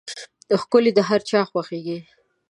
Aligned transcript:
ښکلي 0.61 0.91
د 0.97 0.99
هر 1.09 1.21
چا 1.29 1.39
خوښېږي. 1.49 1.99